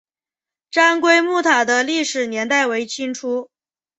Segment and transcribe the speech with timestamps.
[0.71, 3.51] 澹归墓塔的历史年代为清初。